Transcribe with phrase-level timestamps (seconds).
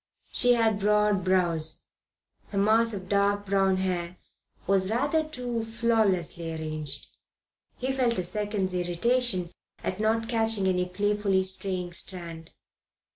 [0.31, 1.81] She had broad brows.
[2.47, 4.17] Her mass of dark brown hair
[4.65, 7.05] was rather too flawlessly arranged.
[7.77, 9.51] He felt a second's irritation
[9.83, 12.49] at not catching any playfully straying strand.